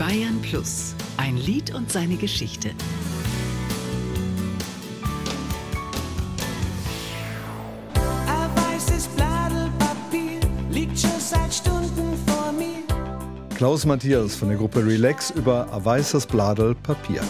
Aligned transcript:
Bayern 0.00 0.40
Plus, 0.40 0.94
ein 1.18 1.36
Lied 1.36 1.74
und 1.74 1.92
seine 1.92 2.16
Geschichte. 2.16 2.70
Ein 8.26 8.56
weißes 8.56 9.08
Bladel 9.08 9.70
Papier 9.78 10.40
liegt 10.70 10.98
schon 10.98 11.10
seit 11.18 11.52
Stunden 11.52 12.16
vor 12.26 12.50
mir. 12.52 12.82
Klaus 13.54 13.84
Matthias 13.84 14.36
von 14.36 14.48
der 14.48 14.56
Gruppe 14.56 14.86
Relax 14.86 15.32
über 15.32 15.70
ein 15.70 15.84
weißes 15.84 16.24
Bladel 16.24 16.74
Papier. 16.76 17.20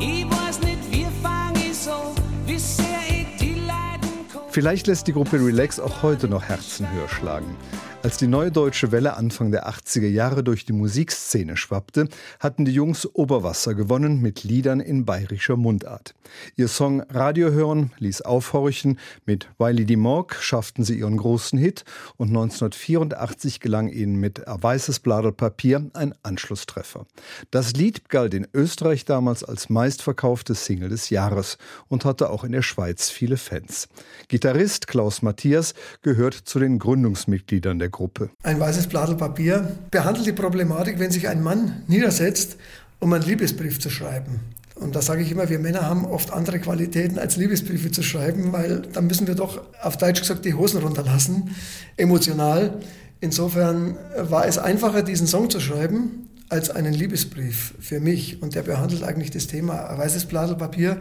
Ich 0.00 0.24
weiß 0.28 0.62
nicht, 0.62 0.90
wie 0.90 1.06
fang 1.22 1.54
ich 1.54 1.76
so, 1.76 2.16
wie 2.46 2.58
sehr 2.58 2.98
ich 3.08 3.28
die 3.38 3.60
leiden 3.60 4.10
kann. 4.32 4.42
Vielleicht 4.50 4.88
lässt 4.88 5.06
die 5.06 5.12
Gruppe 5.12 5.36
Relax 5.36 5.78
auch 5.78 6.02
heute 6.02 6.26
noch 6.26 6.42
Herzen 6.42 6.90
höher 6.90 7.08
schlagen. 7.08 7.56
Als 8.06 8.18
die 8.18 8.28
neue 8.28 8.52
deutsche 8.52 8.92
Welle 8.92 9.16
Anfang 9.16 9.50
der 9.50 9.68
80er 9.68 10.06
Jahre 10.06 10.44
durch 10.44 10.64
die 10.64 10.72
Musikszene 10.72 11.56
schwappte, 11.56 12.08
hatten 12.38 12.64
die 12.64 12.70
Jungs 12.70 13.04
Oberwasser 13.04 13.74
gewonnen 13.74 14.22
mit 14.22 14.44
Liedern 14.44 14.78
in 14.78 15.04
bayerischer 15.04 15.56
Mundart. 15.56 16.14
Ihr 16.54 16.68
Song 16.68 17.00
Radio 17.10 17.50
hören 17.50 17.90
ließ 17.98 18.22
aufhorchen, 18.22 19.00
mit 19.24 19.48
Wiley 19.58 19.86
die 19.86 19.96
Morg 19.96 20.36
schafften 20.36 20.84
sie 20.84 20.96
ihren 20.96 21.16
großen 21.16 21.58
Hit 21.58 21.84
und 22.16 22.28
1984 22.28 23.58
gelang 23.58 23.88
ihnen 23.88 24.20
mit 24.20 24.46
A 24.46 24.62
weißes 24.62 25.00
Bladel 25.00 25.32
Papier 25.32 25.90
ein 25.94 26.14
Anschlusstreffer. 26.22 27.06
Das 27.50 27.72
Lied 27.72 28.08
galt 28.08 28.34
in 28.34 28.46
Österreich 28.54 29.04
damals 29.04 29.42
als 29.42 29.68
meistverkaufte 29.68 30.54
Single 30.54 30.90
des 30.90 31.10
Jahres 31.10 31.58
und 31.88 32.04
hatte 32.04 32.30
auch 32.30 32.44
in 32.44 32.52
der 32.52 32.62
Schweiz 32.62 33.10
viele 33.10 33.36
Fans. 33.36 33.88
Gitarrist 34.28 34.86
Klaus 34.86 35.22
Matthias 35.22 35.74
gehört 36.02 36.34
zu 36.34 36.60
den 36.60 36.78
Gründungsmitgliedern 36.78 37.80
der 37.80 37.95
Gruppe. 37.96 38.28
Ein 38.42 38.60
weißes 38.60 38.88
Blatt 38.88 39.16
Papier 39.16 39.66
behandelt 39.90 40.26
die 40.26 40.32
Problematik, 40.32 40.98
wenn 40.98 41.10
sich 41.10 41.28
ein 41.28 41.42
Mann 41.42 41.82
niedersetzt, 41.88 42.58
um 43.00 43.10
einen 43.12 43.24
Liebesbrief 43.24 43.80
zu 43.80 43.88
schreiben. 43.88 44.40
Und 44.74 44.94
da 44.94 45.00
sage 45.00 45.22
ich 45.22 45.32
immer, 45.32 45.48
wir 45.48 45.58
Männer 45.58 45.88
haben 45.88 46.04
oft 46.04 46.30
andere 46.30 46.58
Qualitäten 46.58 47.18
als 47.18 47.36
Liebesbriefe 47.36 47.90
zu 47.90 48.02
schreiben, 48.02 48.52
weil 48.52 48.82
dann 48.92 49.06
müssen 49.06 49.26
wir 49.26 49.34
doch 49.34 49.62
auf 49.82 49.96
Deutsch 49.96 50.20
gesagt 50.20 50.44
die 50.44 50.52
Hosen 50.52 50.82
runterlassen, 50.82 51.54
emotional. 51.96 52.74
Insofern 53.20 53.96
war 54.18 54.46
es 54.46 54.58
einfacher, 54.58 55.02
diesen 55.02 55.26
Song 55.26 55.48
zu 55.48 55.58
schreiben, 55.58 56.28
als 56.50 56.68
einen 56.68 56.92
Liebesbrief 56.92 57.74
für 57.80 58.00
mich. 58.00 58.42
Und 58.42 58.54
der 58.54 58.62
behandelt 58.62 59.02
eigentlich 59.04 59.30
das 59.30 59.46
Thema. 59.46 59.88
Ein 59.88 59.96
weißes 59.96 60.26
Blatt 60.26 60.56
Papier 60.58 60.98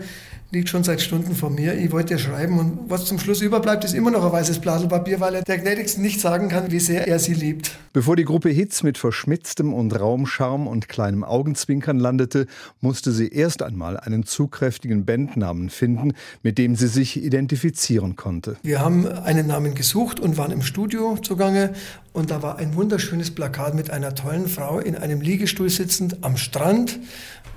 liegt 0.52 0.70
schon 0.70 0.84
seit 0.84 1.02
Stunden 1.02 1.36
vor 1.36 1.50
mir. 1.50 1.74
Ich 1.76 1.92
wollte 1.92 2.18
schreiben 2.20 2.60
und 2.60 2.80
was 2.88 3.06
zum 3.06 3.20
Schluss 3.20 3.42
überbleibt, 3.42 3.84
ist 3.84 3.94
immer 3.94 4.12
noch 4.12 4.24
ein 4.24 4.32
weißes 4.32 4.60
Blatt 4.60 4.88
Papier, 4.88 5.20
weil 5.20 5.36
er 5.36 5.42
der 5.42 5.58
Gnädigsten 5.58 6.04
nicht 6.04 6.22
sagen 6.22 6.50
kann, 6.50 6.72
wie 6.72 6.80
sehr 6.80 7.08
er 7.08 7.20
sie 7.20 7.34
liebt. 7.34 7.78
Bevor 7.94 8.16
die 8.16 8.26
Gruppe 8.26 8.50
Hits 8.50 8.84
mit 8.84 8.98
verschmitztem 8.98 9.74
und 9.74 9.98
Raumscharm 10.00 10.68
und 10.68 10.88
kleinem 10.88 11.24
Augenzwinkern 11.24 12.00
landete, 12.00 12.46
musste 12.82 13.12
sie 13.12 13.30
erst 13.30 13.64
einmal 13.64 13.98
einen 13.98 14.26
zugkräftigen 14.26 15.06
Bandnamen 15.06 15.70
finden, 15.70 16.14
mit 16.44 16.58
dem 16.58 16.76
sie 16.76 16.88
sich 16.88 17.24
identifizieren 17.24 18.16
konnte. 18.16 18.58
Wir 18.64 18.82
haben 18.82 19.08
einen 19.08 19.48
Namen 19.48 19.76
gesucht 19.76 20.20
und 20.20 20.38
waren 20.38 20.52
im 20.52 20.62
Studio 20.62 21.18
zugange 21.22 21.74
und 22.14 22.32
da 22.32 22.42
war 22.42 22.58
ein 22.58 22.76
wunderschönes 22.76 23.32
Plakat 23.32 23.76
mit 23.76 23.92
einer 23.92 24.16
tollen 24.16 24.48
Frau 24.48 24.80
in 24.80 24.96
einem 24.96 25.22
Liegestuhl 25.22 25.70
sitzend 25.70 26.24
am 26.24 26.38
Strand 26.38 27.00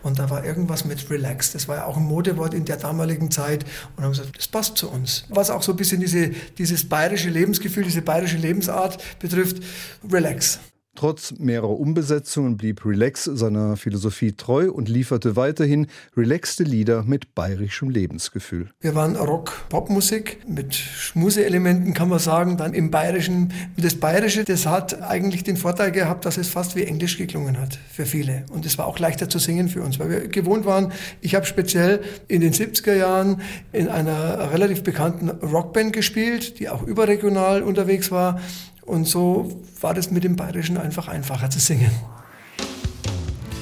und 0.09 0.19
da 0.19 0.31
war 0.31 0.45
irgendwas 0.45 0.85
mit 0.85 1.09
Relax. 1.11 1.53
Das 1.53 1.69
war 1.69 1.77
ja 1.77 1.85
auch 1.85 1.97
ein 1.97 2.03
Modewort 2.03 2.55
in 2.55 2.65
der 2.65 2.79
damaligen 2.79 3.31
Zeit 3.31 3.65
und 3.97 4.03
haben 4.03 4.13
gesagt, 4.13 4.37
das 4.37 4.49
passt 4.49 4.77
zu 4.77 4.91
uns. 4.91 5.25
Was 5.29 5.51
auch 5.51 5.63
so 5.63 5.73
ein 5.73 5.77
bisschen 5.77 6.01
diese, 6.01 6.31
dieses 6.59 6.89
bayerische 6.89 7.29
Lebensgefühl, 7.29 7.85
diese 7.85 8.03
bayerische 8.03 8.39
Lebensart 8.39 9.01
betrifft, 9.21 9.63
Relax. 10.11 10.59
Trotz 10.99 11.35
mehrerer 11.39 11.79
Umbesetzungen 11.79 12.57
blieb 12.57 12.85
Relax 12.85 13.23
seiner 13.23 13.77
Philosophie 13.77 14.33
treu 14.33 14.69
und 14.69 14.89
lieferte 14.89 15.37
weiterhin 15.37 15.87
relaxte 16.17 16.65
Lieder 16.65 17.05
mit 17.05 17.37
bayerischem 17.37 17.89
Lebensgefühl. 17.89 18.71
Wir 18.81 18.97
waren 18.97 19.15
Rock-Pop-Musik 19.15 20.41
mit 20.49 20.75
Schmuseelementen, 20.75 21.95
kann 21.95 22.09
man 22.09 22.19
sagen. 22.19 22.57
Dann 22.57 22.75
im 22.75 22.91
Bayerischen, 22.91 23.53
das 23.77 23.95
Bayerische, 23.95 24.43
das 24.43 24.67
hat 24.67 25.01
eigentlich 25.01 25.45
den 25.45 25.57
Vorteil 25.57 25.93
gehabt, 25.93 26.25
dass 26.25 26.37
es 26.37 26.49
fast 26.49 26.75
wie 26.75 26.83
Englisch 26.83 27.17
geklungen 27.17 27.61
hat 27.61 27.79
für 27.93 28.05
viele. 28.05 28.45
Und 28.51 28.67
es 28.67 28.77
war 28.77 28.89
auch 28.89 28.99
leichter 28.99 29.29
zu 29.29 29.39
singen 29.39 29.69
für 29.69 29.83
uns, 29.83 30.01
weil 30.01 30.11
wir 30.11 30.27
gewohnt 30.27 30.67
waren. 30.67 30.91
Ich 31.21 31.37
habe 31.37 31.47
speziell 31.47 32.01
in 32.27 32.41
den 32.41 32.53
70er 32.53 32.97
Jahren 32.97 33.41
in 33.71 33.87
einer 33.87 34.51
relativ 34.51 34.83
bekannten 34.83 35.31
Rockband 35.31 35.93
gespielt, 35.93 36.59
die 36.59 36.69
auch 36.69 36.83
überregional 36.83 37.63
unterwegs 37.63 38.11
war. 38.11 38.41
Und 38.89 39.05
so 39.07 39.61
war 39.83 39.93
das 39.93 40.11
mit 40.11 40.25
dem 40.25 40.35
Bayerischen 40.35 40.79
einfach 40.79 41.09
einfacher 41.09 41.51
zu 41.51 41.59
singen. 41.59 41.91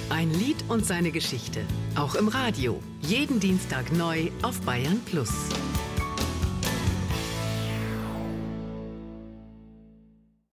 Ein 0.08 0.32
Lied 0.32 0.56
und 0.68 0.86
seine 0.86 1.10
Geschichte. 1.10 1.60
Auch 1.96 2.14
im 2.14 2.28
Radio. 2.28 2.80
Jeden 3.02 3.40
Dienstag 3.40 3.92
neu 3.92 4.30
auf 4.42 4.60
Bayern 4.60 5.00
Plus. 5.04 5.32